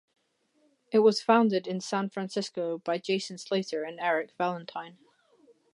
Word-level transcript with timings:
It 0.91 0.97
was 0.97 1.21
founded 1.21 1.67
in 1.67 1.79
San 1.79 2.09
Francisco 2.09 2.79
by 2.79 2.97
Jason 2.97 3.37
Slater 3.37 3.83
and 3.83 3.99
Eric 3.99 4.31
Valentine. 4.35 4.97